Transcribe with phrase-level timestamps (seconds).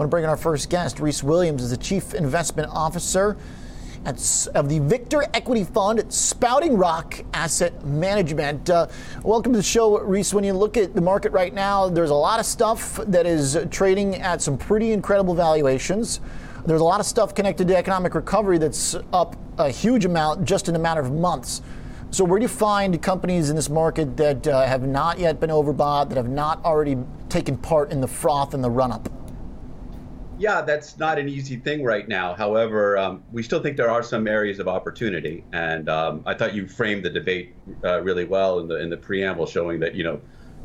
[0.00, 0.98] want to bring in our first guest.
[0.98, 3.36] Reese Williams is the Chief Investment Officer
[4.06, 4.16] at,
[4.54, 8.70] of the Victor Equity Fund at Spouting Rock Asset Management.
[8.70, 8.86] Uh,
[9.22, 10.32] welcome to the show, Reese.
[10.32, 13.58] When you look at the market right now, there's a lot of stuff that is
[13.70, 16.20] trading at some pretty incredible valuations.
[16.64, 20.70] There's a lot of stuff connected to economic recovery that's up a huge amount just
[20.70, 21.60] in a matter of months.
[22.10, 25.50] So, where do you find companies in this market that uh, have not yet been
[25.50, 26.96] overbought, that have not already
[27.28, 29.19] taken part in the froth and the run up?
[30.40, 32.34] Yeah, that's not an easy thing right now.
[32.34, 36.54] However, um, we still think there are some areas of opportunity, and um, I thought
[36.54, 37.54] you framed the debate
[37.84, 40.18] uh, really well in the in the preamble, showing that you know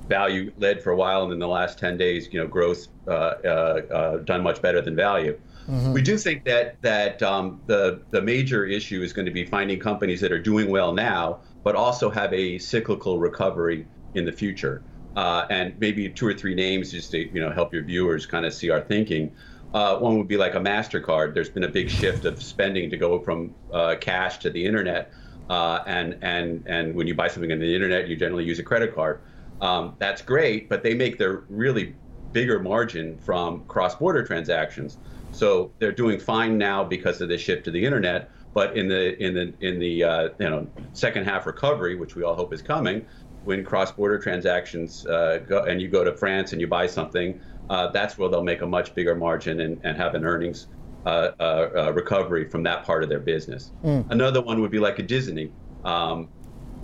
[0.08, 3.12] value led for a while, and in the last 10 days, you know, growth uh,
[3.12, 3.48] uh,
[3.92, 5.38] uh, done much better than value.
[5.70, 5.94] Mm-hmm.
[5.94, 9.80] We do think that that um, the the major issue is going to be finding
[9.80, 14.84] companies that are doing well now, but also have a cyclical recovery in the future.
[15.16, 18.46] Uh, and maybe two or three names just to you know help your viewers kind
[18.46, 19.32] of see our thinking.
[19.76, 21.34] Uh, one would be like a Mastercard.
[21.34, 25.12] There's been a big shift of spending to go from uh, cash to the internet,
[25.50, 28.64] uh, and and and when you buy something on the internet, you generally use a
[28.64, 29.20] credit card.
[29.60, 31.98] Um, that's great, but they make their really
[32.32, 34.98] bigger margin from cross-border transactions.
[35.32, 38.32] So they're doing fine now because of the shift to the internet.
[38.54, 42.24] But in the in the in the uh, you know second half recovery, which we
[42.24, 43.06] all hope is coming,
[43.44, 47.88] when cross-border transactions uh, go and you go to France and you buy something, uh,
[47.92, 50.68] that's where they'll make a much bigger margin and, and have an earnings
[51.06, 53.72] uh, uh, uh, recovery from that part of their business.
[53.84, 54.10] Mm.
[54.10, 55.52] Another one would be like a Disney.
[55.84, 56.30] Um,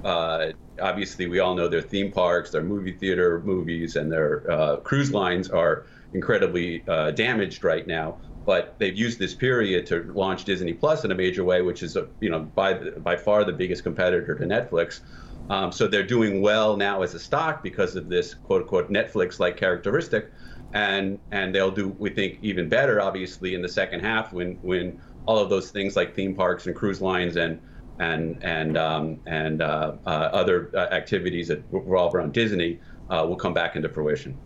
[0.04, 5.50] obviously, we all know their theme parks, their movie theater movies, and their cruise lines
[5.50, 6.80] are incredibly
[7.16, 11.44] damaged right now but they've used this period to launch Disney Plus in a major
[11.44, 15.02] way, which is, a, you know, by by far the biggest competitor to Netflix.
[15.50, 19.58] Um, so they're doing well now as a stock because of this quote unquote Netflix-like
[19.58, 20.32] characteristic,
[20.74, 25.00] and and they'll do we think even better obviously in the second half when when
[25.26, 27.60] all of those things like theme parks and cruise lines and
[28.00, 32.80] and and um, and uh, uh, other uh, activities that revolve around Disney
[33.10, 34.38] uh, will come back into fruition.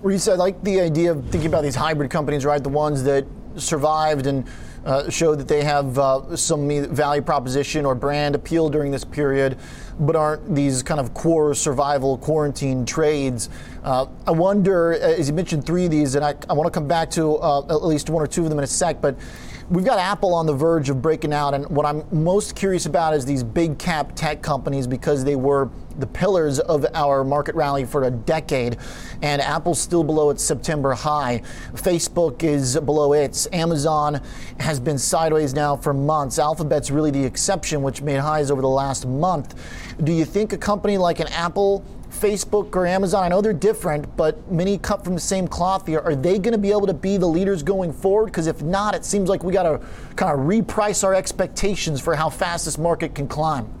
[0.00, 2.62] Reese, I like the idea of thinking about these hybrid companies, right?
[2.62, 3.26] The ones that
[3.56, 4.46] survived and
[4.84, 9.58] uh, showed that they have uh, some value proposition or brand appeal during this period,
[10.00, 13.48] but aren't these kind of core survival quarantine trades.
[13.82, 16.70] Uh, I wonder, uh, as you mentioned three of these, and I, I want to
[16.70, 19.16] come back to uh, at least one or two of them in a sec, but
[19.70, 23.14] We've got Apple on the verge of breaking out, and what I'm most curious about
[23.14, 27.86] is these big cap tech companies because they were the pillars of our market rally
[27.86, 28.76] for a decade,
[29.22, 31.40] and Apple's still below its September high.
[31.72, 33.48] Facebook is below its.
[33.54, 34.20] Amazon
[34.60, 36.38] has been sideways now for months.
[36.38, 39.54] Alphabet's really the exception, which made highs over the last month.
[40.02, 43.24] Do you think a company like an Apple Facebook or Amazon?
[43.24, 46.00] I know they're different, but many cut from the same cloth here.
[46.00, 48.26] Are they going to be able to be the leaders going forward?
[48.26, 49.80] Because if not, it seems like we got to
[50.16, 53.72] kind of reprice our expectations for how fast this market can climb.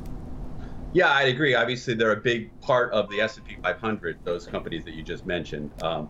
[0.92, 1.54] Yeah, I agree.
[1.54, 4.18] Obviously, they're a big part of the S&P 500.
[4.22, 6.08] Those companies that you just mentioned, um,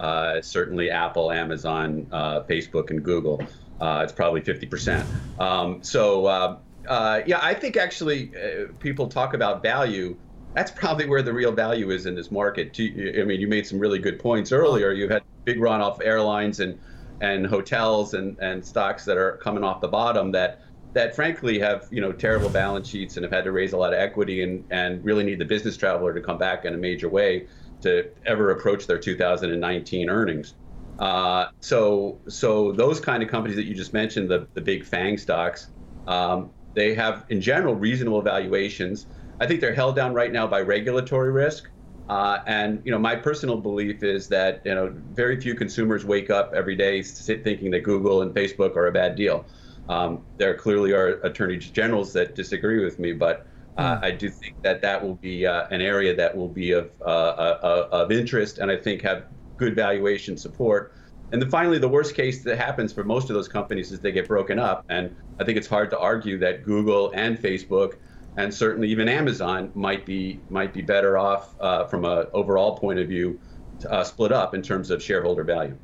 [0.00, 3.40] uh, certainly Apple, Amazon, uh, Facebook, and Google.
[3.80, 5.04] Uh, it's probably 50%.
[5.38, 6.58] Um, so,
[6.88, 10.16] uh, yeah, I think actually uh, people talk about value
[10.54, 12.76] that's probably where the real value is in this market.
[12.78, 14.92] I mean, you made some really good points earlier.
[14.92, 16.78] You've had big run off airlines and
[17.20, 20.60] and hotels and, and stocks that are coming off the bottom that
[20.94, 23.92] that frankly have you know terrible balance sheets and have had to raise a lot
[23.92, 27.08] of equity and and really need the business traveler to come back in a major
[27.08, 27.46] way
[27.82, 30.54] to ever approach their 2019 earnings.
[30.98, 35.18] Uh, so so those kind of companies that you just mentioned, the the big FANG
[35.18, 35.70] stocks,
[36.06, 39.06] um, they have in general reasonable valuations.
[39.40, 41.68] I think they're held down right now by regulatory risk.
[42.08, 46.30] Uh, and you know, my personal belief is that you know, very few consumers wake
[46.30, 49.46] up every day thinking that Google and Facebook are a bad deal.
[49.88, 53.46] Um, there clearly are attorneys generals that disagree with me, but
[53.76, 54.04] uh, mm.
[54.04, 57.04] I do think that that will be uh, an area that will be of uh,
[57.04, 57.58] uh,
[57.92, 59.24] uh, of interest, and I think have
[59.56, 60.92] good valuation support.
[61.32, 64.12] And then finally, the worst case that happens for most of those companies is they
[64.12, 64.84] get broken up.
[64.88, 67.94] And I think it's hard to argue that Google and Facebook
[68.36, 72.98] and certainly even Amazon might be might be better off uh, from an overall point
[72.98, 73.38] of view,
[73.88, 75.78] uh, split up in terms of shareholder value.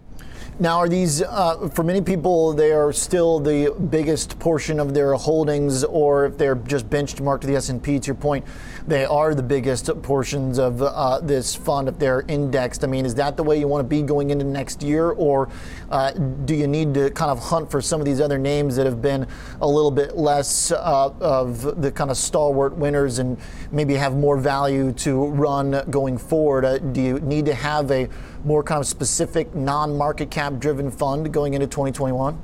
[0.59, 5.15] Now, are these, uh, for many people, they are still the biggest portion of their
[5.15, 8.45] holdings, or if they're just benchmarked to the S&P, to your point,
[8.87, 12.85] they are the biggest portions of uh, this fund if they're indexed.
[12.85, 15.49] I mean, is that the way you want to be going into next year, or
[15.91, 18.85] uh, do you need to kind of hunt for some of these other names that
[18.85, 19.27] have been
[19.63, 23.39] a little bit less uh, of the kind of stalwart winners and
[23.73, 26.65] maybe have more value to run going forward?
[26.65, 28.09] Uh, do you need to have a
[28.45, 32.41] more kind of specific non-market cap driven fund going into 2021?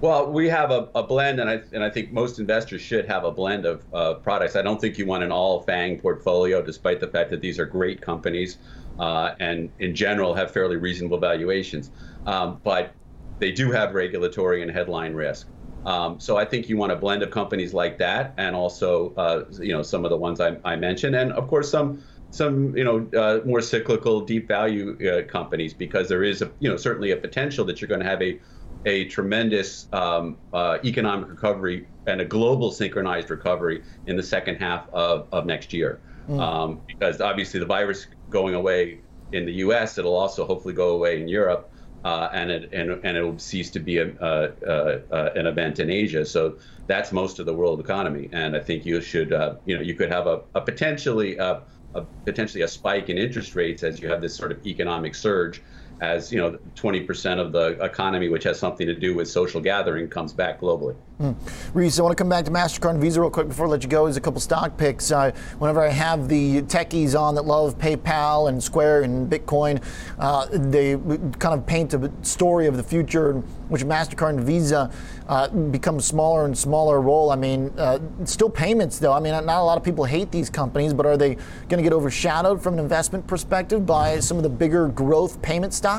[0.00, 3.24] Well, we have a, a, blend, and I, and I think most investors should have
[3.24, 4.54] a blend of uh, products.
[4.54, 7.64] I don't think you want an all FANG portfolio, despite the fact that these are
[7.64, 8.58] great companies
[8.98, 11.90] uh, and in general have fairly reasonable valuations.
[12.26, 12.92] Um, but
[13.38, 15.48] they do have regulatory and headline risk.
[15.84, 19.44] Um, so I think you want a blend of companies like that, and also uh,
[19.60, 22.02] you know some of the ones I, I, mentioned, and of course some
[22.34, 26.68] some you know uh, more cyclical, deep value uh, companies, because there is a you
[26.68, 28.40] know certainly a potential that you're going to have a
[28.86, 34.88] a tremendous um, uh, economic recovery and a global synchronized recovery in the second half
[34.92, 36.00] of, of next year.
[36.28, 36.40] Mm.
[36.40, 39.00] Um, because obviously the virus going away
[39.32, 41.72] in the U.S., it'll also hopefully go away in Europe
[42.04, 45.88] uh, and it and, and it'll cease to be a, uh, uh, an event in
[45.88, 46.24] Asia.
[46.26, 49.82] So that's most of the world economy, and I think you should uh, you know
[49.82, 51.38] you could have a, a potentially
[51.94, 55.62] a, potentially a spike in interest rates as you have this sort of economic surge
[56.04, 60.08] as you know 20% of the economy which has something to do with social gathering
[60.08, 61.34] comes back globally mm.
[61.72, 63.82] Reese, I want to come back to MasterCard and Visa real quick before I let
[63.82, 64.04] you go.
[64.04, 65.10] There's a couple stock picks.
[65.10, 69.82] Uh, whenever I have the techies on that love PayPal and Square and Bitcoin,
[70.18, 70.96] uh, they
[71.38, 73.36] kind of paint a story of the future in
[73.68, 74.90] which MasterCard and Visa
[75.28, 77.30] uh, become smaller and smaller role.
[77.30, 79.12] I mean, uh, still payments though.
[79.12, 81.34] I mean, not a lot of people hate these companies, but are they
[81.68, 85.72] going to get overshadowed from an investment perspective by some of the bigger growth payment
[85.72, 85.93] stocks?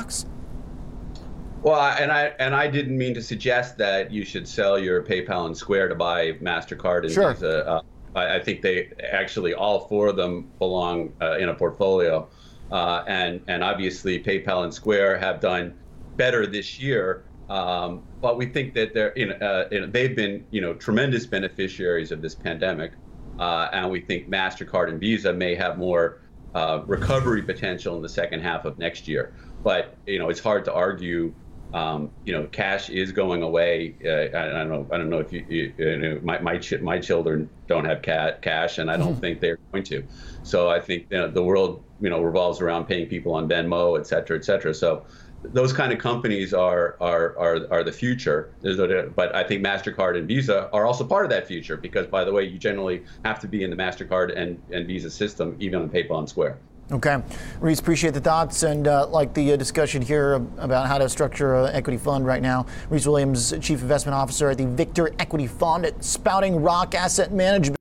[1.62, 5.46] Well, and I and I didn't mean to suggest that you should sell your PayPal
[5.46, 7.32] and Square to buy Mastercard and sure.
[7.32, 7.66] Visa.
[7.66, 7.82] Uh,
[8.14, 12.28] I, I, think they actually all four of them belong uh, in a portfolio,
[12.70, 15.74] uh, and and obviously PayPal and Square have done
[16.16, 17.24] better this year.
[17.48, 22.12] Um, but we think that they're you know, uh, they've been you know tremendous beneficiaries
[22.12, 22.92] of this pandemic,
[23.38, 26.20] uh, and we think Mastercard and Visa may have more
[26.56, 29.32] uh, recovery potential in the second half of next year.
[29.62, 31.34] But you know it's hard to argue
[31.74, 33.96] um, you know, cash is going away.
[34.04, 34.86] Uh, I, I, don't know.
[34.92, 38.02] I don't know if you, you, you know, my my, ch- my children don't have
[38.02, 39.20] ca- cash, and I don't mm-hmm.
[39.20, 40.04] think they're going to.
[40.42, 43.98] So I think you know, the world, you know, revolves around paying people on Venmo,
[43.98, 44.72] et cetera, et cetera.
[44.72, 45.04] So
[45.42, 48.52] those kind of companies are are are, are the future.
[48.62, 52.32] But I think Mastercard and Visa are also part of that future because, by the
[52.32, 55.88] way, you generally have to be in the Mastercard and, and Visa system, even on
[55.88, 56.58] PayPal and Square.
[56.92, 57.20] Okay.
[57.58, 61.56] Reese, appreciate the thoughts and uh, like the uh, discussion here about how to structure
[61.56, 62.64] an equity fund right now.
[62.90, 67.75] Reese Williams, Chief Investment Officer at the Victor Equity Fund at Spouting Rock Asset Management.